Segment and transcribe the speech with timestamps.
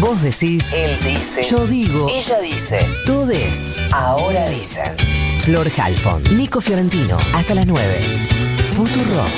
[0.00, 1.42] Vos decís, Él dice.
[1.42, 2.86] yo digo, Ella dice.
[3.04, 3.76] todes.
[3.92, 4.96] Ahora dicen.
[5.40, 8.28] Flor Halfon, Nico Fiorentino, hasta las 9.
[8.74, 9.28] Futurock.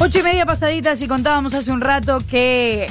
[0.00, 2.88] Ocho y media pasaditas y contábamos hace un rato que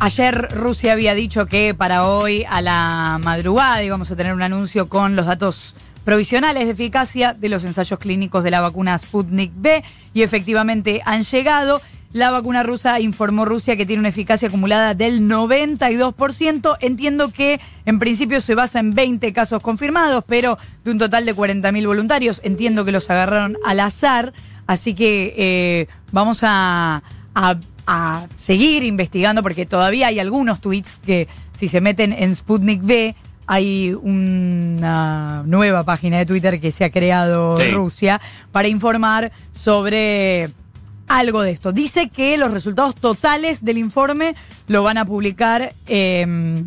[0.00, 4.88] ayer Rusia había dicho que para hoy a la madrugada íbamos a tener un anuncio
[4.88, 9.84] con los datos provisionales de eficacia de los ensayos clínicos de la vacuna Sputnik B
[10.12, 11.80] y efectivamente han llegado.
[12.14, 16.76] La vacuna rusa informó Rusia que tiene una eficacia acumulada del 92%.
[16.80, 21.34] Entiendo que en principio se basa en 20 casos confirmados, pero de un total de
[21.36, 22.40] 40.000 voluntarios.
[22.44, 24.32] Entiendo que los agarraron al azar.
[24.66, 27.02] Así que eh, vamos a,
[27.34, 32.82] a- a seguir investigando porque todavía hay algunos tweets que si se meten en Sputnik
[32.82, 33.14] B
[33.46, 37.70] hay una nueva página de Twitter que se ha creado Sí.
[37.70, 38.20] Rusia
[38.52, 40.50] para informar sobre
[41.08, 41.72] algo de esto.
[41.72, 44.34] Dice que los resultados totales del informe
[44.66, 46.62] lo van a publicar eh,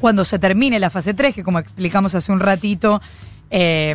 [0.00, 3.00] cuando se termine la fase 3, que como explicamos hace un ratito,
[3.50, 3.94] eh,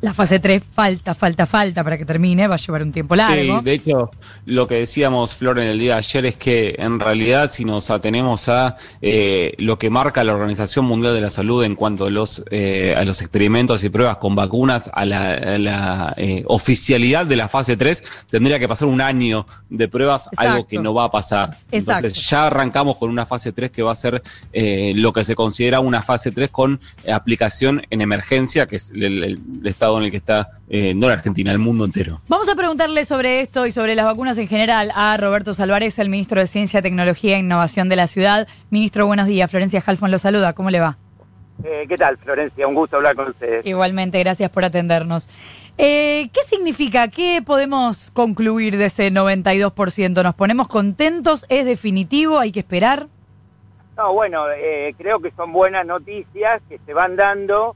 [0.00, 3.58] la fase 3 falta, falta, falta para que termine, va a llevar un tiempo largo.
[3.58, 4.10] Sí, de hecho,
[4.46, 7.90] lo que decíamos, Flor, en el día de ayer es que en realidad si nos
[7.90, 12.10] atenemos a eh, lo que marca la Organización Mundial de la Salud en cuanto a
[12.10, 17.26] los, eh, a los experimentos y pruebas con vacunas, a la, a la, eh, oficialidad
[17.26, 21.04] de la fase 3, tendría que pasar un año de pruebas, algo que no va
[21.04, 21.56] a pasar.
[21.72, 22.06] Exacto.
[22.06, 25.34] Entonces ya arrancamos con una fase 3 que va a ser eh, lo que se
[25.34, 26.78] considera una fase 3 con
[27.12, 29.24] aplicación en emergencia, que es el, el-
[29.60, 32.20] el estado en el que está, eh, no la Argentina, el mundo entero.
[32.28, 36.10] Vamos a preguntarle sobre esto y sobre las vacunas en general a Roberto Salvarez, el
[36.10, 38.46] ministro de Ciencia, Tecnología e Innovación de la ciudad.
[38.68, 39.50] Ministro, buenos días.
[39.50, 40.52] Florencia Halfon lo saluda.
[40.52, 40.98] ¿Cómo le va?
[41.64, 42.68] Eh, ¿Qué tal, Florencia?
[42.68, 43.64] Un gusto hablar con ustedes.
[43.64, 45.28] Igualmente, gracias por atendernos.
[45.76, 47.08] Eh, ¿Qué significa?
[47.08, 50.22] ¿Qué podemos concluir de ese 92%?
[50.22, 51.46] ¿Nos ponemos contentos?
[51.48, 52.38] ¿Es definitivo?
[52.38, 53.06] ¿Hay que esperar?
[53.96, 57.74] No, bueno, eh, creo que son buenas noticias que se van dando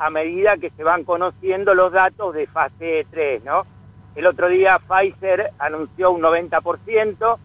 [0.00, 3.66] a medida que se van conociendo los datos de fase 3, ¿no?
[4.14, 7.38] El otro día Pfizer anunció un 90%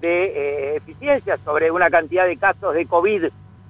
[0.00, 3.26] de eh, eficiencia sobre una cantidad de casos de COVID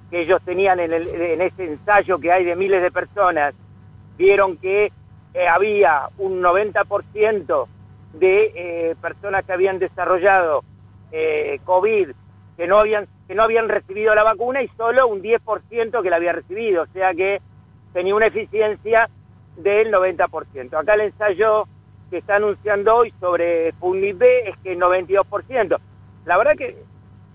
[0.09, 0.93] que ellos tenían en,
[1.41, 3.53] ese ensayo que hay de miles de personas.
[4.17, 4.91] Vieron que
[5.35, 7.67] eh, había un 90%
[8.13, 10.63] de eh, personas que habían desarrollado
[11.65, 12.09] COVID
[12.57, 16.15] que no habían que no habían recibido la vacuna y solo un 10% que la
[16.15, 17.39] había recibido, o sea que
[17.93, 19.09] tenía una eficiencia
[19.57, 20.73] del 90%.
[20.73, 21.67] Acá el ensayo
[22.09, 25.79] que está anunciando hoy sobre Sputnik B es que 92%.
[26.25, 26.77] La verdad que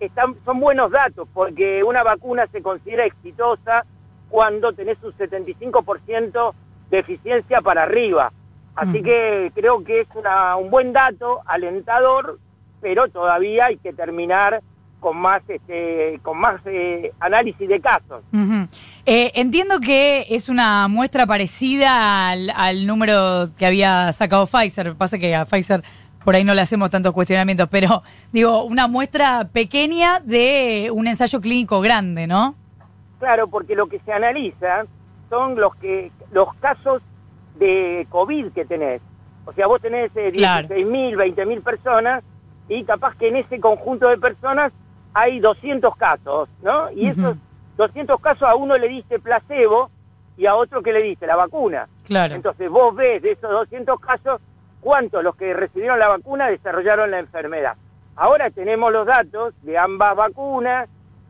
[0.01, 3.85] están, son buenos datos porque una vacuna se considera exitosa
[4.31, 6.55] cuando tenés un 75%
[6.91, 8.33] de eficiencia para arriba.
[8.77, 9.05] Así Mm.
[9.05, 12.39] que creo que es una- un buen dato, alentador,
[12.81, 14.61] pero todavía hay que terminar
[15.01, 18.23] con más este con más eh, análisis de casos.
[19.07, 24.95] Eh, entiendo que es una muestra parecida al, al número que había sacado Pfizer.
[24.97, 25.83] Pasa que a Pfizer
[26.25, 31.41] por ahí no le hacemos tantos cuestionamientos, pero digo, una muestra pequeña de un ensayo
[31.41, 32.55] clínico grande, ¿no?
[33.19, 34.85] Claro, porque lo que se analiza
[35.31, 37.03] son los que los casos
[37.59, 39.01] de COVID que tenés.
[39.45, 40.69] O sea, vos tenés eh, Claro.
[40.69, 42.23] 16.000, 20.000 personas
[42.69, 44.73] y capaz que en ese conjunto de personas
[45.15, 46.91] hay 200 casos, ¿no?
[46.93, 47.37] Y esos
[47.77, 49.91] 200 casos a uno le diste placebo
[50.37, 51.89] y a otro que le diste la vacuna.
[52.05, 52.35] Claro.
[52.35, 54.41] Entonces vos ves de esos 200 casos
[54.81, 57.75] cuántos los que recibieron la vacuna desarrollaron la enfermedad.
[58.17, 60.89] Ahora tenemos los datos de ambas vacunas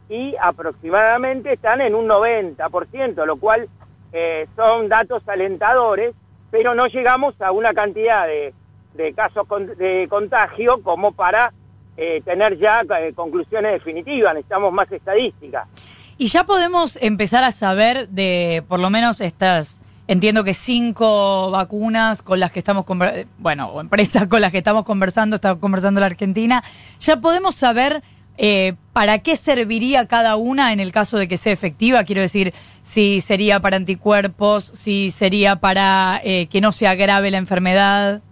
[0.09, 3.69] y aproximadamente están en un 90%, lo cual
[4.13, 6.15] eh, son datos alentadores,
[6.51, 8.55] pero no llegamos a una cantidad de,
[8.95, 11.53] de casos con- de contagio como para
[11.99, 15.69] eh, tener ya eh, conclusiones definitivas, necesitamos más estadísticas.
[16.17, 22.23] Y ya podemos empezar a saber de por lo menos estas, entiendo que cinco vacunas
[22.23, 26.01] con las que estamos, conver- bueno, o empresas con las que estamos conversando, está conversando
[26.01, 26.65] la Argentina,
[26.99, 28.03] ya podemos saber
[28.37, 32.55] eh, para qué serviría cada una en el caso de que sea efectiva, quiero decir,
[32.83, 38.23] si sería para anticuerpos, si sería para eh, que no se agrave la enfermedad.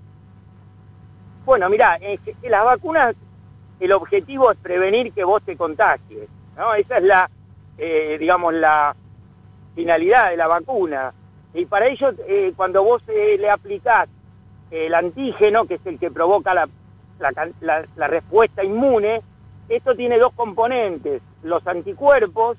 [1.45, 2.19] Bueno, mira, eh,
[2.49, 3.15] las vacunas,
[3.81, 6.75] el objetivo es prevenir que vos te contagies, ¿no?
[6.75, 7.31] Esa es la,
[7.79, 8.95] eh, digamos, la
[9.75, 11.13] finalidad de la vacuna.
[11.55, 14.09] Y para ello, eh, cuando vos eh, le aplicás
[14.71, 16.69] el antígeno, que es el que provoca la,
[17.19, 19.23] la can- la- la respuesta inmune,
[19.69, 22.57] esto tiene dos componentes, los anticuerpos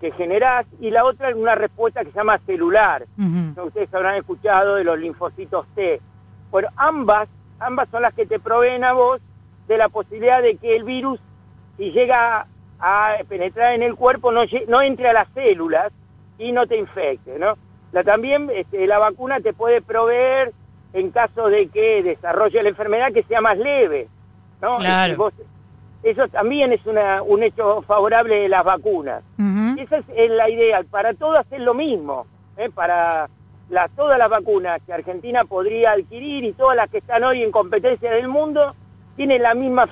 [0.00, 3.06] que generás y la otra es una respuesta que se llama celular.
[3.64, 6.00] Ustedes habrán escuchado de los linfocitos T.
[6.50, 7.28] Bueno, ambas,
[7.58, 9.20] ambas son las que te proveen a vos
[9.68, 11.20] de la posibilidad de que el virus,
[11.76, 12.46] si llega
[12.80, 15.92] a penetrar en el cuerpo, no, no entre a las células
[16.38, 17.56] y no te infecte, ¿no?
[17.92, 20.52] La, también este, la vacuna te puede proveer,
[20.92, 24.08] en caso de que desarrolle la enfermedad, que sea más leve,
[24.62, 24.78] ¿no?
[24.78, 25.32] Claro.
[26.02, 29.22] eso también es una, un hecho favorable de las vacunas.
[29.78, 32.26] Esa es, la idea, para todas es lo mismo,
[32.56, 32.70] ¿eh?
[32.74, 33.28] para
[33.68, 37.50] la, todas las vacunas que Argentina podría adquirir y todas las que están hoy en
[37.50, 38.74] competencia del mundo,
[39.18, 39.88] tienen la misma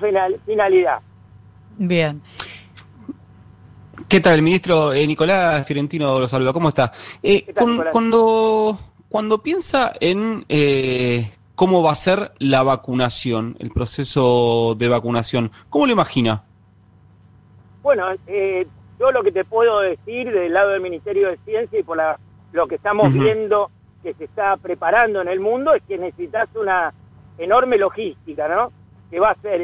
[0.46, 1.00] finalidad.
[1.76, 2.22] Bien.
[4.08, 6.20] ¿Qué tal, ministro eh, Nicolás Fiorentino?
[6.20, 6.92] Lo saluda, ¿cómo está?
[7.24, 7.52] Eh,
[7.90, 8.78] cuando,
[9.08, 15.86] cuando piensa en eh, cómo va a ser la vacunación, el proceso de vacunación, ¿cómo
[15.86, 16.44] lo imagina?
[17.82, 18.06] Bueno,
[19.00, 21.98] yo lo que te puedo decir del lado del Ministerio de Ciencia y por
[22.52, 23.72] lo que estamos viendo
[24.04, 26.94] que se está preparando en el mundo es que necesitas una
[27.38, 28.70] enorme logística, ¿no?
[29.10, 29.62] Que va a ser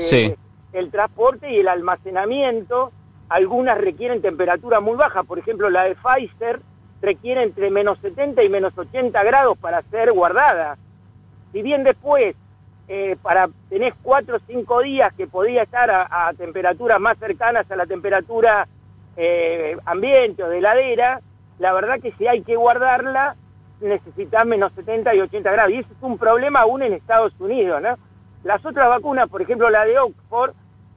[0.73, 2.93] el transporte y el almacenamiento
[3.29, 6.61] algunas requieren temperatura muy baja, por ejemplo la de Pfizer
[7.01, 10.77] requiere entre menos 70 y menos 80 grados para ser guardada.
[11.51, 12.37] Si bien después,
[12.89, 17.77] eh, para tener 4 o 5 días que podía estar a, temperaturas más cercanas a
[17.77, 18.69] la temperatura
[19.17, 21.21] eh, ambiente o de heladera,
[21.59, 23.37] la verdad que si hay que guardarla
[23.81, 25.73] necesitas menos 70 y 80 grados.
[25.73, 27.97] Y eso es un problema aún en Estados Unidos, ¿no?
[28.45, 30.53] Las otras vacunas, por ejemplo la de Oxford,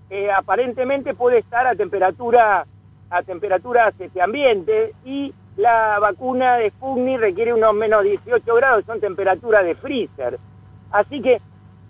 [0.10, 2.66] eh, aparentemente puede estar a temperatura
[3.10, 9.00] a temperaturas este, ambiente y la vacuna de Sputnik requiere unos menos 18 grados, son
[9.00, 10.40] temperaturas de freezer.
[10.92, 11.42] Así que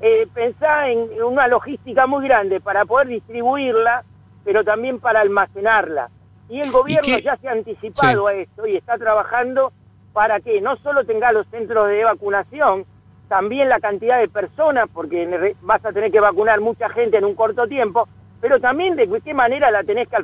[0.01, 4.03] eh, pensá en una logística muy grande para poder distribuirla,
[4.43, 6.09] pero también para almacenarla.
[6.49, 9.73] Y el gobierno ya se ha anticipado a esto y está trabajando
[10.13, 12.85] para que no solo tenga los centros de vacunación,
[13.27, 17.35] también la cantidad de personas, porque vas a tener que vacunar mucha gente en un
[17.35, 18.07] corto tiempo,
[18.41, 20.17] pero también de qué manera la tenés que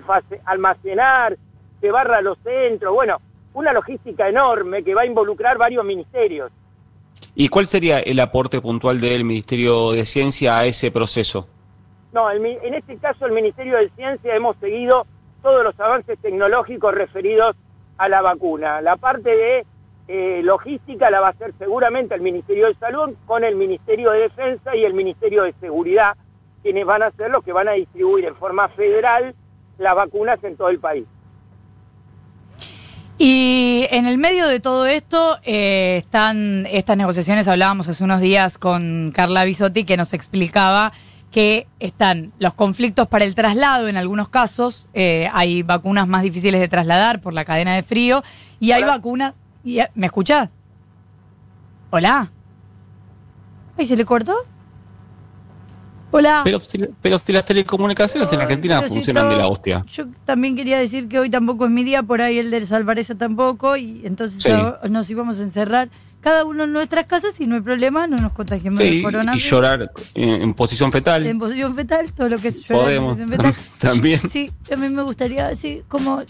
[0.45, 1.37] almacenar,
[1.81, 3.19] llevarla a los centros, bueno,
[3.53, 6.51] una logística enorme que va a involucrar varios ministerios.
[7.33, 11.47] ¿Y cuál sería el aporte puntual del Ministerio de Ciencia a ese proceso?
[12.11, 15.07] No, en este caso el Ministerio de Ciencia hemos seguido
[15.41, 17.55] todos los avances tecnológicos referidos
[17.97, 18.81] a la vacuna.
[18.81, 19.65] La parte de
[20.07, 24.21] eh, logística la va a hacer seguramente el Ministerio de Salud con el Ministerio de
[24.21, 26.15] Defensa y el Ministerio de Seguridad,
[26.63, 29.35] quienes van a ser los que van a distribuir en forma federal
[29.77, 31.05] las vacunas en todo el país.
[33.17, 38.57] Y en el medio de todo esto eh, están estas negociaciones, hablábamos hace unos días
[38.57, 40.91] con Carla Bisotti que nos explicaba
[41.31, 46.59] que están los conflictos para el traslado en algunos casos, eh, hay vacunas más difíciles
[46.59, 48.23] de trasladar por la cadena de frío
[48.59, 50.49] y hay vacunas eh, ¿Me escuchás?
[51.89, 52.31] Hola.
[53.77, 54.35] ¿Ay, se le cortó?
[56.11, 56.41] Hola.
[56.43, 56.59] Pero,
[57.01, 59.85] pero si las telecomunicaciones en Argentina funcionan de la hostia.
[59.87, 63.15] Yo también quería decir que hoy tampoco es mi día, por ahí el de Salvareza
[63.15, 64.45] tampoco, y entonces
[64.89, 65.89] nos íbamos a encerrar
[66.21, 69.45] cada uno en nuestras casas y no hay problema, no nos contagiamos de coronavirus.
[69.45, 71.25] Y llorar en, posición fetal.
[71.25, 73.65] En posición fetal, todo lo que es llorar Podemos, en posición fetal.
[73.79, 74.29] También.
[74.29, 76.21] Sí, a mí me gustaría, así como...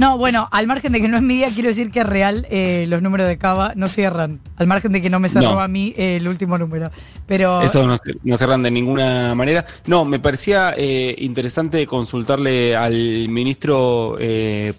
[0.00, 2.46] No, bueno, al margen de que no es mi día, quiero decir que es real,
[2.50, 4.40] eh, los números de Cava no cierran.
[4.56, 6.90] Al margen de que no me cerró a mí eh, el último número.
[7.26, 7.62] Pero...
[7.62, 9.64] Eso no, no, cerran de ninguna manera.
[9.86, 14.18] No, me parecía eh, interesante consultarle al ministro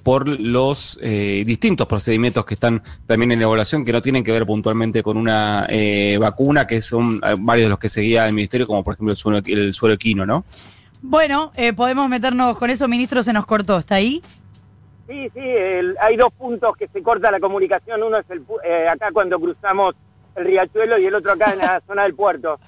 [0.04, 5.04] por los distintos procedimientos que están también en evaluación, que no tienen que ver puntualmente
[5.04, 8.84] con una eh, vacuna, que son eh, varios de los que seguía el ministerio, como
[8.84, 10.44] por ejemplo el suero, el suero equino, ¿no?
[11.02, 14.22] Bueno, eh, podemos meternos con eso, ministro, se nos cortó, ¿está ahí?
[15.08, 15.42] Sí, sí,
[16.00, 18.44] hay dos puntos que se corta la comunicación, uno es el,
[18.88, 19.96] acá cuando cruzamos
[20.36, 22.60] el riachuelo y el otro acá en la zona del puerto.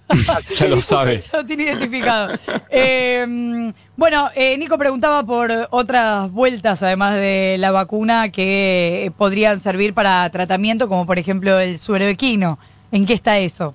[0.57, 1.31] ya lo sabes.
[1.31, 2.33] Ya lo tiene identificado.
[2.69, 9.93] eh, bueno, eh, Nico preguntaba por otras vueltas, además de la vacuna, que podrían servir
[9.93, 12.57] para tratamiento, como por ejemplo el suero equino.
[12.91, 13.73] ¿En qué está eso?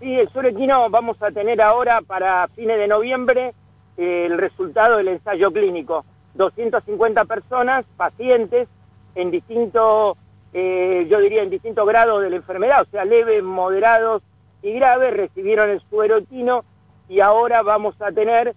[0.00, 3.52] Sí, el suero equino vamos a tener ahora para fines de noviembre
[3.96, 6.04] eh, el resultado del ensayo clínico.
[6.34, 8.68] 250 personas, pacientes,
[9.14, 10.16] en distintos,
[10.52, 14.22] eh, yo diría en distintos grados de la enfermedad, o sea, leves, moderados
[14.62, 16.64] y graves, recibieron el suero equino
[17.08, 18.54] y ahora vamos a tener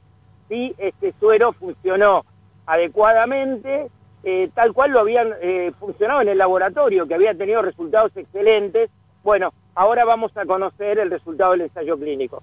[0.48, 2.26] si este suero funcionó
[2.66, 3.90] adecuadamente,
[4.24, 8.90] eh, tal cual lo habían eh, funcionado en el laboratorio, que había tenido resultados excelentes.
[9.24, 12.42] Bueno, ahora vamos a conocer el resultado del ensayo clínico.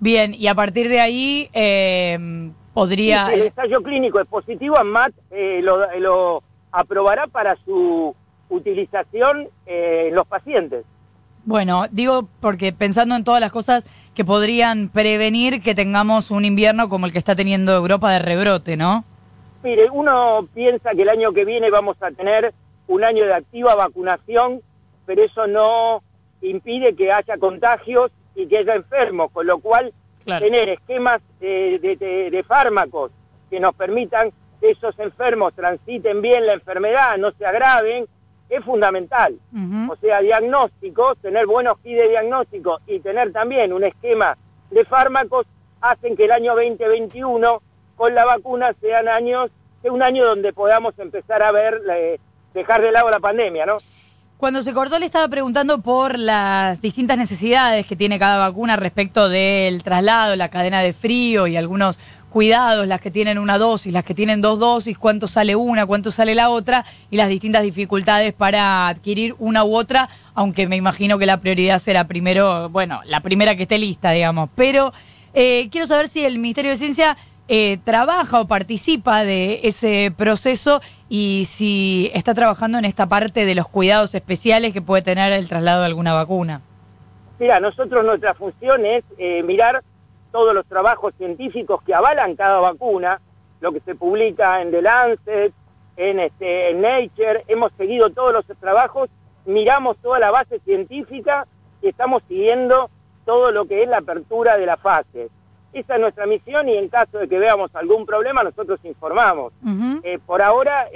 [0.00, 3.26] Bien, y a partir de ahí eh, podría...
[3.26, 5.12] Si el ensayo clínico es positivo, AMAT
[5.62, 8.14] lo, lo aprobará para su
[8.48, 10.84] utilización en los pacientes.
[11.44, 16.88] Bueno, digo porque pensando en todas las cosas que podrían prevenir que tengamos un invierno
[16.88, 19.04] como el que está teniendo Europa de rebrote, ¿no?
[19.62, 22.52] Mire, uno piensa que el año que viene vamos a tener
[22.86, 24.60] un año de activa vacunación,
[25.06, 26.02] pero eso no
[26.42, 29.92] impide que haya contagios y que haya enfermos, con lo cual
[30.24, 33.10] tener esquemas de, fármacos
[33.50, 38.06] que nos permitan que esos enfermos transiten bien la enfermedad, no se agraven,
[38.48, 39.38] es fundamental.
[39.88, 44.36] O sea, diagnósticos, tener buenos kits de diagnóstico y tener también un esquema
[44.70, 45.46] de fármacos
[45.80, 47.62] hacen que el año 2021
[47.96, 49.50] con la vacuna sean años,
[49.82, 52.18] sea un año donde podamos empezar a ver, eh,
[52.54, 53.78] dejar de lado la pandemia, ¿no?
[54.38, 59.28] Cuando se cortó le estaba preguntando por las distintas necesidades que tiene cada vacuna respecto
[59.28, 61.98] del traslado, la cadena de frío y algunos
[62.30, 66.10] cuidados, las que tienen una dosis, las que tienen dos dosis, cuánto sale una, cuánto
[66.10, 71.18] sale la otra y las distintas dificultades para adquirir una u otra, aunque me imagino
[71.18, 74.50] que la prioridad será primero, bueno, la primera que esté lista, digamos.
[74.54, 74.92] Pero
[75.34, 77.16] eh, quiero saber si el Ministerio de Ciencia
[77.48, 83.54] eh, trabaja o participa de ese proceso y si está trabajando en esta parte de
[83.54, 86.60] los cuidados especiales que puede tener el traslado de alguna vacuna.
[87.38, 89.82] Mira, nosotros nuestra función es eh, mirar
[90.30, 93.20] todos los trabajos científicos que avalan cada vacuna,
[93.60, 95.52] lo que se publica en The Lancet,
[95.96, 99.10] en, este, en Nature, hemos seguido todos los trabajos,
[99.46, 101.46] miramos toda la base científica
[101.82, 102.90] y estamos siguiendo
[103.24, 105.28] todo lo que es la apertura de la fase.
[105.72, 109.52] Esa es nuestra misión y en caso de que veamos algún problema nosotros informamos.
[110.02, 110.86] Eh, por ahora,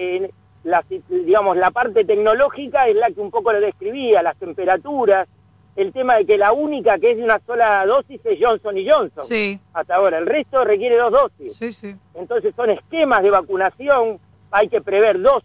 [0.65, 5.29] la, digamos, la parte tecnológica es la que un poco lo describía, las temperaturas,
[5.77, 8.89] el tema de que la única que es de una sola dosis es Johnson y
[8.89, 9.25] Johnson.
[9.25, 9.59] Sí.
[9.73, 11.57] Hasta ahora, el resto requiere dos dosis.
[11.57, 11.95] Sí, sí.
[12.15, 14.19] Entonces son esquemas de vacunación,
[14.51, 15.43] hay que prever dos,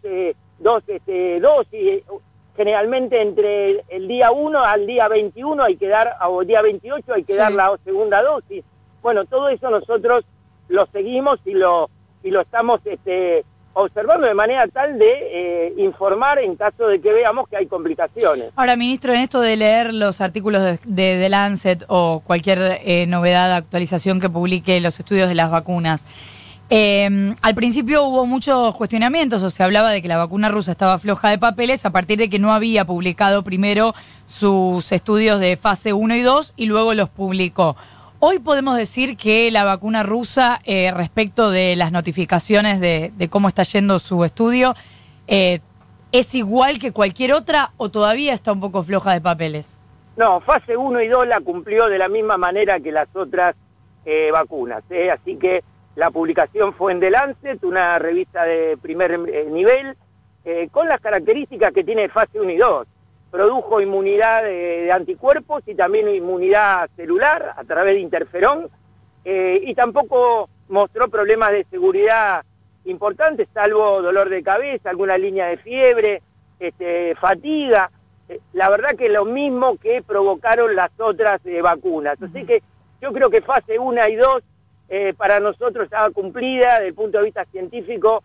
[0.60, 2.03] dos este, dosis,
[2.57, 7.13] generalmente entre el día 1 al día 21 hay que dar, o el día 28
[7.13, 8.65] hay que dar la segunda dosis.
[9.01, 10.25] Bueno, todo eso nosotros
[10.67, 11.89] lo seguimos y lo,
[12.24, 13.46] y lo estamos este,
[13.77, 18.51] observando de manera tal de eh, informar en caso de que veamos que hay complicaciones.
[18.55, 23.53] Ahora, ministro, en esto de leer los artículos de, de Lancet o cualquier eh, novedad,
[23.53, 26.05] actualización que publique los estudios de las vacunas,
[26.69, 31.00] eh, al principio hubo muchos cuestionamientos, o se hablaba de que la vacuna rusa estaba
[31.00, 33.93] floja de papeles a partir de que no había publicado primero
[34.25, 37.77] sus estudios de fase 1 y 2 y luego los publicó.
[38.19, 43.62] Hoy podemos decir que la vacuna rusa, eh, respecto de las notificaciones de, cómo está
[43.62, 44.74] yendo su estudio,
[45.27, 45.59] eh,
[46.12, 49.77] ¿es igual que cualquier otra o todavía está un poco floja de papeles?
[50.15, 53.55] No, fase 1 y 2 la cumplió de la misma manera que las otras
[54.03, 54.83] eh, vacunas.
[55.13, 55.63] Así que
[55.95, 57.12] la publicación fue en The
[57.62, 59.19] una revista de primer
[59.51, 59.95] nivel,
[60.71, 62.88] con las características que tiene fase 1 y 2
[63.31, 68.69] produjo inmunidad de, anticuerpos y también inmunidad celular a través de interferón
[69.25, 72.43] eh, y tampoco mostró problemas de seguridad
[72.86, 76.22] importantes, salvo dolor de cabeza, alguna línea de fiebre,
[76.60, 77.91] este, fatiga.
[78.29, 82.22] Eh, la verdad que lo mismo que provocaron las otras eh, vacunas.
[82.22, 82.63] Así que
[83.01, 84.43] yo creo que fase 1 y 2
[85.17, 88.24] para nosotros estaba cumplida desde el punto de vista científico,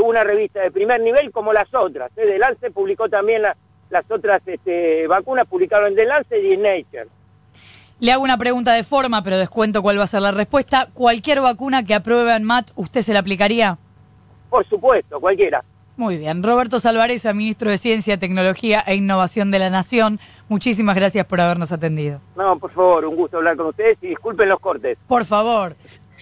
[0.00, 2.14] una revista de primer nivel como las otras.
[2.14, 3.56] De Lance publicó también la,
[3.90, 7.08] las otras este, vacunas publicaron en The Lancet y en Nature.
[8.00, 10.88] Le hago una pregunta de forma, pero descuento cuál va a ser la respuesta.
[10.94, 13.76] ¿Cualquier vacuna que apruebe en MAT, usted se la aplicaría?
[14.50, 15.64] Por supuesto, cualquiera.
[15.96, 16.44] Muy bien.
[16.44, 21.72] Roberto Salvareza, ministro de Ciencia, Tecnología e Innovación de la Nación, muchísimas gracias por habernos
[21.72, 22.20] atendido.
[22.36, 24.96] No, por favor, un gusto hablar con ustedes y disculpen los cortes.
[25.08, 25.74] Por favor.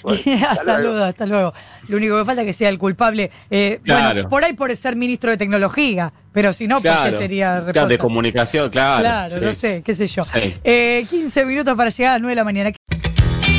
[0.48, 1.04] hasta, luego.
[1.04, 1.52] hasta luego.
[1.88, 3.30] Lo único que falta es que sea el culpable.
[3.50, 7.60] Eh, bueno, por ahí por ser ministro de Tecnología, pero si no, ¿por qué sería
[7.60, 7.86] reposo?
[7.86, 9.00] de comunicación, claro.
[9.00, 10.22] Claro, no sé, qué sé yo.
[10.22, 12.72] 15 eh, minutos para llegar a las 9 de la mañana.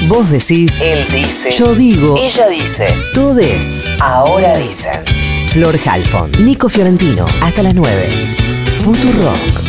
[0.08, 5.04] Vos decís, él dice, yo digo, ella dice, todes, ahora dicen.
[5.50, 8.10] Flor Halfon, Nico Fiorentino, hasta las 9.
[8.84, 9.67] Futuro Rock.